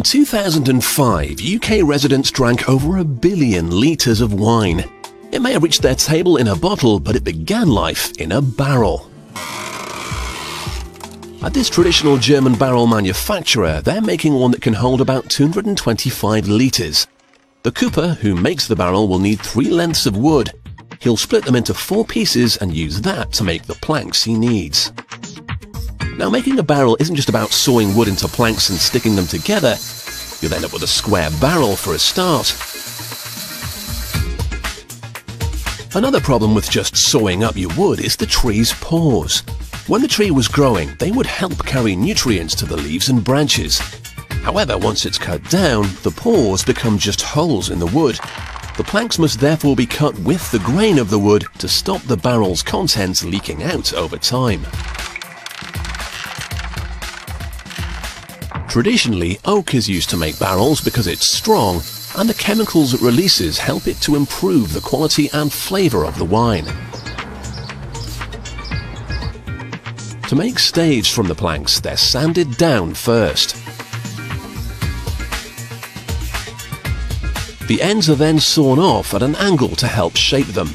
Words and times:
In 0.00 0.04
2005, 0.04 1.40
UK 1.42 1.86
residents 1.86 2.30
drank 2.30 2.70
over 2.70 2.96
a 2.96 3.04
billion 3.04 3.70
litres 3.70 4.22
of 4.22 4.32
wine. 4.32 4.82
It 5.30 5.42
may 5.42 5.52
have 5.52 5.62
reached 5.62 5.82
their 5.82 5.94
table 5.94 6.38
in 6.38 6.48
a 6.48 6.56
bottle, 6.56 6.98
but 6.98 7.16
it 7.16 7.22
began 7.22 7.68
life 7.68 8.10
in 8.18 8.32
a 8.32 8.40
barrel. 8.40 9.10
At 11.42 11.52
this 11.52 11.68
traditional 11.68 12.16
German 12.16 12.54
barrel 12.54 12.86
manufacturer, 12.86 13.82
they're 13.82 14.00
making 14.00 14.32
one 14.32 14.52
that 14.52 14.62
can 14.62 14.72
hold 14.72 15.02
about 15.02 15.28
225 15.28 16.48
litres. 16.48 17.06
The 17.62 17.70
cooper 17.72 18.14
who 18.22 18.34
makes 18.34 18.68
the 18.68 18.76
barrel 18.76 19.06
will 19.06 19.18
need 19.18 19.42
three 19.42 19.68
lengths 19.68 20.06
of 20.06 20.16
wood. 20.16 20.50
He'll 21.00 21.18
split 21.18 21.44
them 21.44 21.56
into 21.56 21.74
four 21.74 22.06
pieces 22.06 22.56
and 22.56 22.74
use 22.74 23.02
that 23.02 23.32
to 23.32 23.44
make 23.44 23.64
the 23.64 23.74
planks 23.74 24.24
he 24.24 24.32
needs. 24.32 24.92
Now, 26.20 26.28
making 26.28 26.58
a 26.58 26.62
barrel 26.62 26.98
isn't 27.00 27.16
just 27.16 27.30
about 27.30 27.50
sawing 27.50 27.96
wood 27.96 28.06
into 28.06 28.28
planks 28.28 28.68
and 28.68 28.78
sticking 28.78 29.16
them 29.16 29.26
together. 29.26 29.76
You'll 30.40 30.54
end 30.54 30.64
up 30.64 30.72
with 30.72 30.82
a 30.82 30.86
square 30.86 31.28
barrel 31.40 31.76
for 31.76 31.94
a 31.94 31.98
start. 31.98 32.56
Another 35.94 36.20
problem 36.20 36.54
with 36.54 36.70
just 36.70 36.96
sawing 36.96 37.44
up 37.44 37.56
your 37.56 37.74
wood 37.76 38.00
is 38.00 38.16
the 38.16 38.24
tree's 38.24 38.72
pores. 38.74 39.40
When 39.86 40.00
the 40.00 40.08
tree 40.08 40.30
was 40.30 40.48
growing, 40.48 40.94
they 40.98 41.10
would 41.10 41.26
help 41.26 41.66
carry 41.66 41.94
nutrients 41.94 42.54
to 42.56 42.64
the 42.64 42.76
leaves 42.76 43.08
and 43.08 43.22
branches. 43.22 43.80
However, 44.42 44.78
once 44.78 45.04
it's 45.04 45.18
cut 45.18 45.42
down, 45.50 45.82
the 46.02 46.12
pores 46.14 46.64
become 46.64 46.96
just 46.96 47.20
holes 47.20 47.68
in 47.68 47.78
the 47.78 47.86
wood. 47.86 48.18
The 48.78 48.84
planks 48.84 49.18
must 49.18 49.40
therefore 49.40 49.76
be 49.76 49.84
cut 49.84 50.18
with 50.20 50.50
the 50.52 50.60
grain 50.60 50.98
of 50.98 51.10
the 51.10 51.18
wood 51.18 51.44
to 51.58 51.68
stop 51.68 52.00
the 52.02 52.16
barrel's 52.16 52.62
contents 52.62 53.24
leaking 53.24 53.62
out 53.62 53.92
over 53.92 54.16
time. 54.16 54.64
Traditionally, 58.70 59.40
oak 59.46 59.74
is 59.74 59.88
used 59.88 60.10
to 60.10 60.16
make 60.16 60.38
barrels 60.38 60.80
because 60.80 61.08
it's 61.08 61.26
strong, 61.26 61.82
and 62.16 62.28
the 62.28 62.34
chemicals 62.34 62.94
it 62.94 63.00
releases 63.00 63.58
help 63.58 63.88
it 63.88 64.00
to 64.02 64.14
improve 64.14 64.72
the 64.72 64.80
quality 64.80 65.28
and 65.32 65.52
flavour 65.52 66.04
of 66.04 66.16
the 66.16 66.24
wine. 66.24 66.64
To 70.28 70.36
make 70.36 70.60
staves 70.60 71.12
from 71.12 71.26
the 71.26 71.34
planks, 71.34 71.80
they're 71.80 71.96
sanded 71.96 72.56
down 72.58 72.94
first. 72.94 73.56
The 77.66 77.82
ends 77.82 78.08
are 78.08 78.14
then 78.14 78.38
sawn 78.38 78.78
off 78.78 79.14
at 79.14 79.24
an 79.24 79.34
angle 79.34 79.74
to 79.74 79.88
help 79.88 80.14
shape 80.16 80.46
them. 80.46 80.68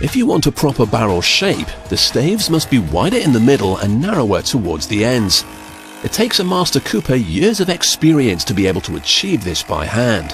If 0.00 0.14
you 0.14 0.26
want 0.26 0.46
a 0.46 0.52
proper 0.52 0.86
barrel 0.86 1.20
shape, 1.20 1.66
the 1.88 1.96
staves 1.96 2.48
must 2.48 2.70
be 2.70 2.78
wider 2.78 3.16
in 3.16 3.32
the 3.32 3.40
middle 3.40 3.78
and 3.78 4.00
narrower 4.00 4.42
towards 4.42 4.86
the 4.86 5.04
ends. 5.04 5.44
It 6.04 6.12
takes 6.12 6.38
a 6.38 6.44
master 6.44 6.78
cooper 6.78 7.16
years 7.16 7.58
of 7.58 7.68
experience 7.68 8.44
to 8.44 8.54
be 8.54 8.68
able 8.68 8.80
to 8.82 8.94
achieve 8.94 9.42
this 9.42 9.60
by 9.64 9.84
hand. 9.84 10.30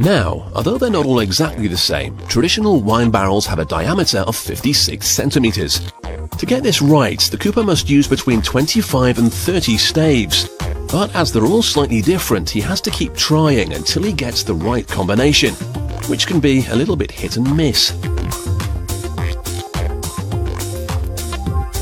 Now, 0.00 0.48
although 0.54 0.78
they're 0.78 0.88
not 0.88 1.06
all 1.06 1.18
exactly 1.18 1.66
the 1.66 1.76
same, 1.76 2.16
traditional 2.28 2.80
wine 2.80 3.10
barrels 3.10 3.44
have 3.46 3.58
a 3.58 3.64
diameter 3.64 4.18
of 4.18 4.36
56 4.36 5.04
centimeters. 5.04 5.80
To 6.38 6.46
get 6.46 6.62
this 6.62 6.80
right, 6.80 7.20
the 7.20 7.38
cooper 7.38 7.64
must 7.64 7.90
use 7.90 8.06
between 8.06 8.40
25 8.40 9.18
and 9.18 9.32
30 9.32 9.76
staves. 9.78 10.51
But 10.92 11.14
as 11.16 11.32
they're 11.32 11.46
all 11.46 11.62
slightly 11.62 12.02
different, 12.02 12.50
he 12.50 12.60
has 12.60 12.82
to 12.82 12.90
keep 12.90 13.16
trying 13.16 13.72
until 13.72 14.02
he 14.02 14.12
gets 14.12 14.42
the 14.42 14.54
right 14.54 14.86
combination, 14.86 15.54
which 16.06 16.26
can 16.26 16.38
be 16.38 16.66
a 16.66 16.76
little 16.76 16.96
bit 16.96 17.10
hit 17.10 17.38
and 17.38 17.56
miss. 17.56 17.92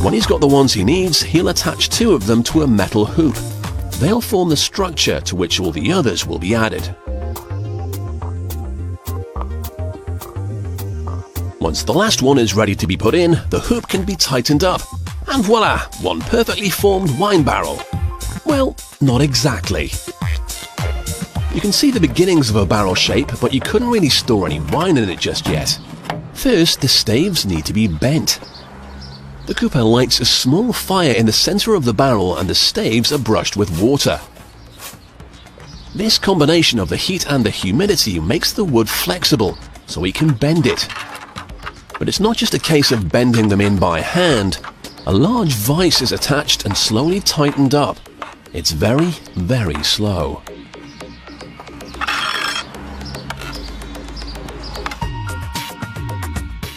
When 0.01 0.15
he's 0.15 0.29
got 0.29 0.41
the 0.41 0.47
ones 0.47 0.73
he 0.73 0.85
needs, 0.85 1.21
he'll 1.21 1.49
attach 1.49 1.89
two 1.89 2.13
of 2.13 2.27
them 2.27 2.45
to 2.45 2.63
a 2.63 2.69
metal 2.69 3.05
hoop. 3.05 3.35
They'll 3.99 4.21
form 4.21 4.49
the 4.49 4.57
structure 4.57 5.21
to 5.23 5.35
which 5.35 5.59
all 5.59 5.73
the 5.73 5.93
others 5.93 6.25
will 6.25 6.39
be 6.39 6.55
added. 6.55 6.95
Once 11.61 11.83
the 11.83 11.93
last 11.93 12.23
one 12.23 12.39
is 12.39 12.55
ready 12.55 12.77
to 12.77 12.87
be 12.87 12.97
put 12.97 13.17
in, 13.17 13.33
the 13.51 13.61
hoop 13.61 13.89
can 13.89 14.05
be 14.05 14.15
tightened 14.15 14.63
up. 14.63 14.83
And 15.27 15.45
voila, 15.45 15.81
one 16.01 16.21
perfectly 16.21 16.71
formed 16.71 17.19
wine 17.19 17.43
barrel. 17.43 17.83
Well, 18.45 18.77
not 19.01 19.21
exactly. 19.21 19.91
You 21.55 21.61
can 21.61 21.73
see 21.73 21.91
the 21.91 22.01
beginnings 22.01 22.49
of 22.51 22.57
a 22.57 22.67
barrel 22.67 22.95
shape, 22.95 23.31
but 23.41 23.53
you 23.53 23.61
couldn't 23.61 23.91
really 23.91 24.09
store 24.09 24.47
any 24.47 24.61
wine 24.61 24.97
in 24.97 25.09
it 25.09 25.19
just 25.19 25.49
yet. 25.49 25.79
First, 26.33 26.81
the 26.81 26.89
staves 26.89 27.45
need 27.45 27.67
to 27.67 27.73
be 27.73 27.89
bent. 27.89 28.41
The 29.47 29.55
cooper 29.55 29.83
lights 29.83 30.21
a 30.21 30.25
small 30.25 30.73
fire 30.73 31.13
in 31.13 31.27
the 31.27 31.33
center 31.33 31.75
of 31.75 31.85
the 31.85 31.93
barrel 31.93 32.39
and 32.39 32.49
the 32.49 32.55
staves 32.55 33.13
are 33.13 33.19
brushed 33.19 33.57
with 33.57 33.81
water. 33.83 34.21
This 35.95 36.19
combination 36.19 36.79
of 36.79 36.89
the 36.89 36.97
heat 36.97 37.27
and 37.27 37.45
the 37.45 37.51
humidity 37.51 38.21
makes 38.21 38.53
the 38.53 38.65
wood 38.65 38.89
flexible, 38.89 39.59
so 39.87 40.01
we 40.01 40.13
can 40.13 40.35
bend 40.35 40.67
it. 40.67 40.89
But 41.99 42.09
it's 42.09 42.21
not 42.21 42.37
just 42.37 42.55
a 42.55 42.61
case 42.61 42.93
of 42.93 43.11
bending 43.11 43.49
them 43.49 43.61
in 43.61 43.77
by 43.77 44.01
hand. 44.01 44.59
A 45.07 45.13
large 45.13 45.53
vise 45.53 46.01
is 46.01 46.13
attached 46.13 46.65
and 46.65 46.77
slowly 46.77 47.19
tightened 47.19 47.75
up. 47.75 47.99
It's 48.53 48.73
very, 48.73 49.11
very 49.37 49.81
slow. 49.85 50.43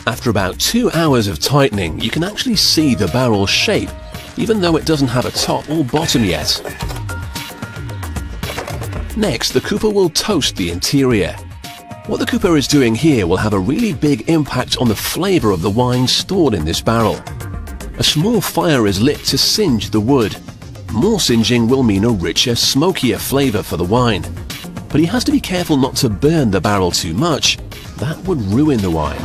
After 0.05 0.29
about 0.29 0.59
two 0.59 0.91
hours 0.91 1.27
of 1.27 1.39
tightening, 1.39 1.99
you 1.99 2.11
can 2.11 2.23
actually 2.23 2.57
see 2.57 2.93
the 2.93 3.07
barrel 3.07 3.47
shape, 3.47 3.89
even 4.37 4.61
though 4.61 4.75
it 4.75 4.85
doesn't 4.85 5.07
have 5.07 5.25
a 5.25 5.31
top 5.31 5.67
or 5.69 5.83
bottom 5.83 6.23
yet. 6.23 6.61
Next, 9.17 9.51
the 9.51 9.61
cooper 9.61 9.89
will 9.89 10.09
toast 10.09 10.55
the 10.55 10.69
interior. 10.69 11.35
What 12.05 12.19
the 12.19 12.27
cooper 12.27 12.55
is 12.55 12.67
doing 12.67 12.93
here 12.93 13.25
will 13.25 13.37
have 13.37 13.53
a 13.53 13.59
really 13.59 13.93
big 13.93 14.29
impact 14.29 14.77
on 14.77 14.89
the 14.89 14.95
flavour 14.95 15.49
of 15.49 15.63
the 15.63 15.71
wine 15.71 16.07
stored 16.07 16.53
in 16.53 16.65
this 16.65 16.81
barrel. 16.81 17.19
A 17.97 18.03
small 18.03 18.41
fire 18.41 18.85
is 18.85 19.01
lit 19.01 19.19
to 19.25 19.39
singe 19.39 19.89
the 19.89 20.01
wood. 20.01 20.35
More 20.93 21.19
singeing 21.19 21.67
will 21.67 21.81
mean 21.81 22.05
a 22.05 22.09
richer, 22.09 22.55
smokier 22.55 23.17
flavour 23.17 23.63
for 23.63 23.77
the 23.77 23.83
wine. 23.83 24.23
But 24.89 24.99
he 24.99 25.07
has 25.07 25.23
to 25.23 25.31
be 25.31 25.39
careful 25.39 25.75
not 25.75 25.95
to 25.97 26.09
burn 26.09 26.51
the 26.51 26.61
barrel 26.61 26.91
too 26.91 27.15
much. 27.15 27.57
That 27.97 28.15
would 28.27 28.39
ruin 28.43 28.77
the 28.77 28.91
wine. 28.91 29.17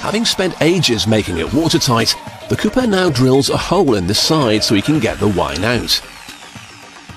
Having 0.00 0.24
spent 0.24 0.60
ages 0.60 1.06
making 1.06 1.38
it 1.38 1.54
watertight, 1.54 2.16
the 2.48 2.56
cooper 2.56 2.84
now 2.84 3.10
drills 3.10 3.48
a 3.48 3.56
hole 3.56 3.94
in 3.94 4.08
the 4.08 4.14
side 4.14 4.64
so 4.64 4.74
he 4.74 4.82
can 4.82 4.98
get 4.98 5.20
the 5.20 5.28
wine 5.28 5.62
out. 5.62 6.02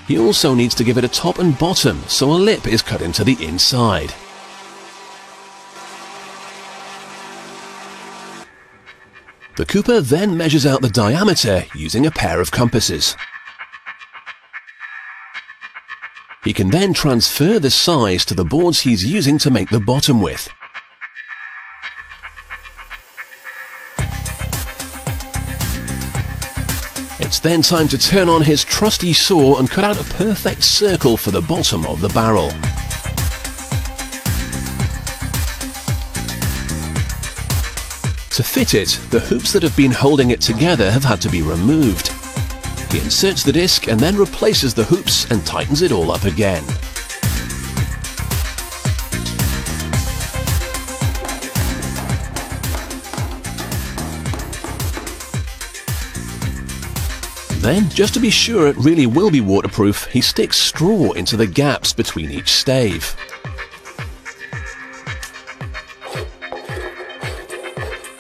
He 0.08 0.20
also 0.20 0.54
needs 0.54 0.76
to 0.76 0.84
give 0.84 1.00
it 1.00 1.04
a 1.04 1.08
top 1.08 1.40
and 1.40 1.58
bottom, 1.58 2.00
so 2.08 2.32
a 2.32 2.34
lip 2.34 2.68
is 2.68 2.84
cut 2.84 3.02
into 3.02 3.24
the 3.24 3.44
inside. 3.44 4.14
The 9.60 9.66
cooper 9.66 10.00
then 10.00 10.38
measures 10.38 10.66
out 10.66 10.82
the 10.82 10.88
diameter 10.88 11.66
using 11.76 12.06
a 12.06 12.12
pair 12.12 12.40
of 12.40 12.50
compasses. 12.50 13.18
He 16.46 16.54
can 16.54 16.70
then 16.70 16.94
transfer 16.94 17.60
the 17.60 17.70
size 17.70 18.24
to 18.28 18.34
the 18.34 18.46
boards 18.46 18.80
he's 18.80 19.04
using 19.04 19.38
to 19.40 19.52
make 19.52 19.70
the 19.70 19.82
bottom 19.82 20.22
with. 20.22 20.48
It's 27.20 27.42
then 27.42 27.62
time 27.62 27.90
to 27.90 27.98
turn 27.98 28.30
on 28.30 28.44
his 28.44 28.64
trusty 28.64 29.12
saw 29.12 29.60
and 29.60 29.70
cut 29.70 29.84
out 29.84 30.00
a 30.00 30.14
perfect 30.14 30.64
circle 30.64 31.18
for 31.18 31.32
the 31.32 31.42
bottom 31.42 31.86
of 31.86 32.00
the 32.00 32.08
barrel. 32.08 32.50
To 38.40 38.44
fit 38.44 38.74
it, 38.74 38.98
the 39.10 39.20
hoops 39.20 39.52
that 39.52 39.64
have 39.64 39.76
been 39.76 39.92
holding 39.92 40.30
it 40.30 40.40
together 40.40 40.90
have 40.90 41.04
had 41.04 41.20
to 41.24 41.30
be 41.30 41.42
removed. 41.42 42.08
He 42.90 43.00
inserts 43.00 43.44
the 43.44 43.52
disc 43.52 43.90
and 43.90 44.00
then 44.00 44.16
replaces 44.16 44.74
the 44.74 44.86
hoops 44.86 45.30
and 45.30 45.46
tightens 45.46 45.82
it 45.82 45.92
all 45.92 46.10
up 46.10 46.24
again. 46.24 46.64
Then, 57.60 57.90
just 57.90 58.14
to 58.14 58.22
be 58.22 58.30
sure 58.30 58.68
it 58.68 58.78
really 58.78 59.06
will 59.06 59.32
be 59.32 59.42
waterproof, 59.42 60.06
he 60.06 60.22
sticks 60.22 60.56
straw 60.56 61.12
into 61.12 61.36
the 61.36 61.46
gaps 61.46 61.92
between 61.92 62.32
each 62.32 62.54
stave. 62.54 63.18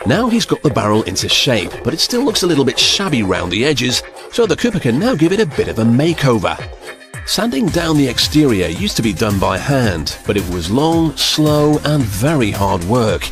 Now 0.09 0.27
he's 0.27 0.47
got 0.47 0.63
the 0.63 0.71
barrel 0.71 1.03
into 1.03 1.29
shape, 1.29 1.71
but 1.83 1.93
it 1.93 1.99
still 1.99 2.25
looks 2.25 2.41
a 2.41 2.47
little 2.47 2.65
bit 2.65 2.79
shabby 2.79 3.21
round 3.21 3.51
the 3.51 3.63
edges, 3.63 4.01
so 4.31 4.47
the 4.47 4.55
cooper 4.55 4.79
can 4.79 4.97
now 4.97 5.13
give 5.13 5.31
it 5.31 5.39
a 5.39 5.45
bit 5.45 5.67
of 5.67 5.77
a 5.77 5.83
makeover. 5.83 6.57
Sanding 7.27 7.67
down 7.67 7.95
the 7.95 8.07
exterior 8.07 8.69
used 8.69 8.95
to 8.95 9.03
be 9.03 9.13
done 9.13 9.37
by 9.39 9.59
hand, 9.59 10.17
but 10.25 10.35
it 10.35 10.49
was 10.49 10.71
long, 10.71 11.15
slow 11.15 11.77
and 11.85 12.01
very 12.01 12.49
hard 12.49 12.83
work. 12.85 13.29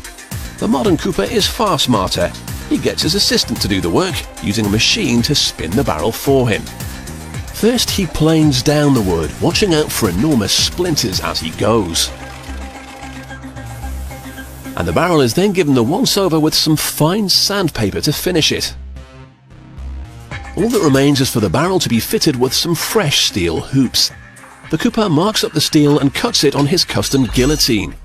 The 0.58 0.68
modern 0.68 0.96
Cooper 0.96 1.24
is 1.24 1.48
far 1.48 1.80
smarter. 1.80 2.30
He 2.68 2.78
gets 2.78 3.02
his 3.02 3.16
assistant 3.16 3.60
to 3.60 3.66
do 3.66 3.80
the 3.80 3.90
work, 3.90 4.14
using 4.40 4.64
a 4.64 4.70
machine 4.70 5.20
to 5.22 5.34
spin 5.34 5.72
the 5.72 5.82
barrel 5.82 6.12
for 6.12 6.48
him. 6.48 6.62
First 7.54 7.90
he 7.90 8.06
planes 8.06 8.62
down 8.62 8.94
the 8.94 9.02
wood, 9.02 9.32
watching 9.40 9.74
out 9.74 9.90
for 9.90 10.10
enormous 10.10 10.52
splinters 10.52 11.18
as 11.18 11.40
he 11.40 11.50
goes. 11.58 12.08
And 14.78 14.86
the 14.86 14.92
barrel 14.92 15.20
is 15.20 15.34
then 15.34 15.52
given 15.52 15.74
the 15.74 15.82
once-over 15.82 16.38
with 16.38 16.54
some 16.54 16.76
fine 16.76 17.28
sandpaper 17.28 18.00
to 18.00 18.12
finish 18.12 18.52
it. 18.52 18.76
All 20.56 20.68
that 20.68 20.84
remains 20.84 21.20
is 21.20 21.28
for 21.28 21.40
the 21.40 21.50
barrel 21.50 21.80
to 21.80 21.88
be 21.88 21.98
fitted 21.98 22.36
with 22.36 22.54
some 22.54 22.76
fresh 22.76 23.24
steel 23.24 23.60
hoops. 23.60 24.12
The 24.70 24.78
cooper 24.78 25.08
marks 25.08 25.42
up 25.42 25.50
the 25.50 25.60
steel 25.60 25.98
and 25.98 26.14
cuts 26.14 26.44
it 26.44 26.54
on 26.54 26.66
his 26.66 26.84
custom 26.84 27.26
guillotine. 27.34 27.96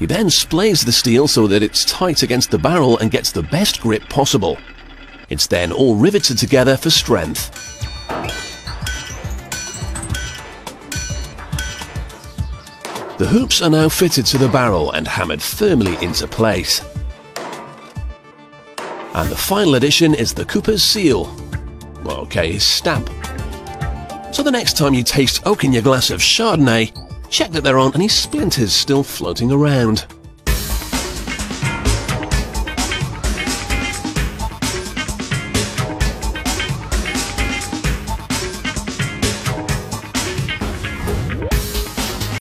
He 0.00 0.06
then 0.06 0.26
splays 0.26 0.84
the 0.84 0.90
steel 0.90 1.28
so 1.28 1.46
that 1.46 1.62
it's 1.62 1.84
tight 1.84 2.24
against 2.24 2.50
the 2.50 2.58
barrel 2.58 2.98
and 2.98 3.12
gets 3.12 3.30
the 3.30 3.44
best 3.44 3.80
grip 3.80 4.02
possible. 4.08 4.58
It's 5.28 5.46
then 5.46 5.70
all 5.70 5.94
riveted 5.94 6.38
together 6.38 6.76
for 6.76 6.90
strength. 6.90 7.86
The 13.18 13.26
hoops 13.26 13.62
are 13.62 13.70
now 13.70 13.88
fitted 13.88 14.26
to 14.26 14.38
the 14.38 14.48
barrel 14.48 14.92
and 14.92 15.08
hammered 15.08 15.40
firmly 15.40 15.96
into 16.04 16.26
place. 16.26 16.82
And 19.14 19.30
the 19.30 19.36
final 19.36 19.76
addition 19.76 20.14
is 20.14 20.34
the 20.34 20.44
Cooper's 20.44 20.82
seal. 20.82 21.34
Well, 22.04 22.18
Okay, 22.18 22.52
his 22.52 22.66
stamp. 22.66 23.08
So 24.34 24.42
the 24.42 24.50
next 24.50 24.76
time 24.76 24.92
you 24.92 25.02
taste 25.02 25.46
oak 25.46 25.64
in 25.64 25.72
your 25.72 25.82
glass 25.82 26.10
of 26.10 26.20
Chardonnay, 26.20 26.92
check 27.30 27.52
that 27.52 27.64
there 27.64 27.78
aren't 27.78 27.94
any 27.94 28.08
splinters 28.08 28.74
still 28.74 29.02
floating 29.02 29.50
around. 29.50 30.04